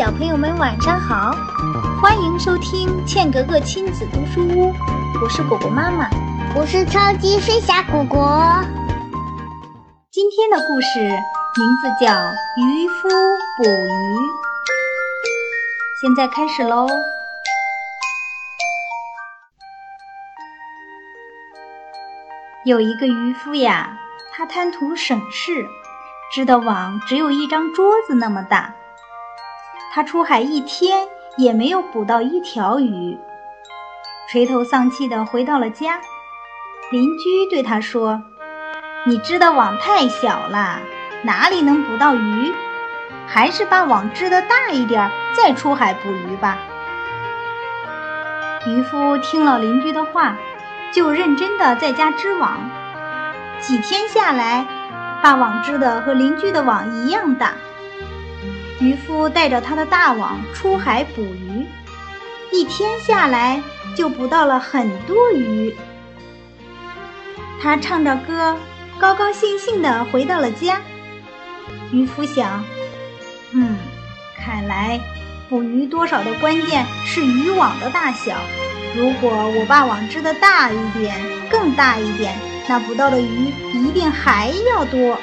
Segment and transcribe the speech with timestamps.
[0.00, 1.30] 小朋友们晚上好，
[2.00, 4.72] 欢迎收听茜格格亲子读书屋，
[5.22, 6.08] 我是果果妈妈，
[6.56, 8.64] 我是超级飞侠果果。
[10.10, 12.10] 今天的故事名字叫
[12.56, 13.10] 《渔夫
[13.58, 13.68] 捕鱼》，
[16.00, 16.86] 现在开始喽。
[22.64, 23.98] 有一个渔夫呀，
[24.32, 25.68] 他贪图省事，
[26.32, 28.76] 织的网只有一张桌子那么大。
[29.92, 33.18] 他出海一天也没有捕到一条鱼，
[34.28, 36.00] 垂头丧气地回到了家。
[36.92, 38.22] 邻居对他说
[39.04, 40.78] ：“你织的网太小了，
[41.22, 42.54] 哪里能捕到鱼？
[43.26, 46.56] 还是把网织的大一点，再出海捕鱼吧。”
[48.68, 50.36] 渔夫听了邻居的话，
[50.92, 52.60] 就认真地在家织网。
[53.58, 54.64] 几天下来，
[55.20, 57.54] 把网织的和邻居的网一样大。
[58.80, 61.66] 渔夫带着他的大网出海捕鱼，
[62.50, 63.62] 一天下来
[63.94, 65.74] 就捕到了很多鱼。
[67.62, 68.56] 他唱着歌，
[68.98, 70.80] 高高兴兴地回到了家。
[71.92, 72.64] 渔夫想
[73.52, 73.76] ：“嗯，
[74.34, 74.98] 看来
[75.50, 78.34] 捕鱼多少的关键是渔网的大小。
[78.96, 81.14] 如果我把网织得大一点，
[81.50, 82.34] 更大一点，
[82.66, 85.18] 那捕到的鱼一定还要多。”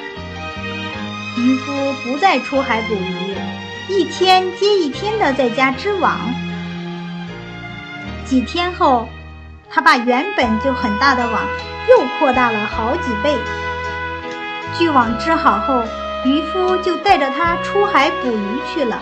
[1.38, 3.36] 渔夫不再出海捕鱼，
[3.88, 6.18] 一天接一天的在家织网。
[8.26, 9.08] 几天后，
[9.70, 11.42] 他把原本就很大的网
[11.88, 13.36] 又扩大了好几倍。
[14.76, 15.84] 巨网织好后，
[16.26, 19.00] 渔夫就带着它出海捕鱼去了。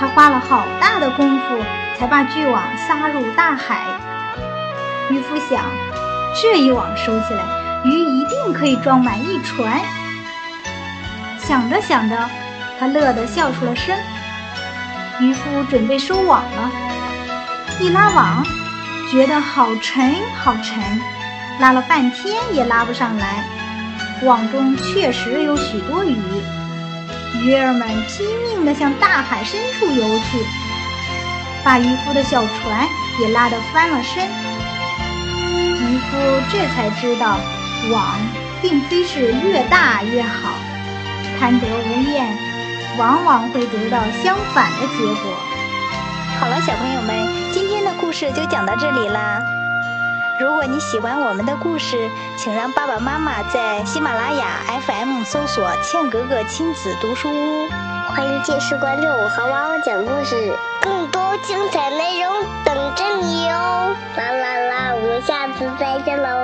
[0.00, 1.56] 他花了好大的功夫
[1.96, 3.86] 才把巨网撒入大海。
[5.08, 5.64] 渔夫想，
[6.34, 7.44] 这一网收起来，
[7.84, 9.80] 鱼一定可以装满一船。
[11.46, 12.16] 想着想着，
[12.78, 13.96] 他乐得笑出了声。
[15.20, 16.70] 渔夫准备收网了，
[17.80, 18.44] 一拉网，
[19.10, 20.82] 觉得好沉好沉，
[21.60, 23.44] 拉了半天也拉不上来。
[24.22, 26.16] 网中确实有许多鱼，
[27.42, 30.38] 鱼儿们拼命地向大海深处游去，
[31.64, 32.86] 把渔夫的小船
[33.20, 34.24] 也拉得翻了身。
[34.24, 36.16] 渔夫
[36.50, 37.36] 这才知道，
[37.90, 38.16] 网
[38.62, 40.50] 并非是越大越好。
[41.42, 42.24] 贪得无厌，
[42.96, 45.34] 往往会得到相反的结果。
[46.38, 49.42] 好了，小朋友们，今天的故事就讲到这里啦。
[50.38, 52.08] 如果你喜欢我们的故事，
[52.38, 57.68] 请让爸爸妈妈在喜马拉雅 FM 搜索“茜格格亲子读书屋”，
[58.14, 62.32] 欢迎届时关注我和妈妈讲故事，更多精彩内容
[62.64, 63.92] 等着你哦！
[64.16, 66.41] 啦啦啦，我们下次再见喽。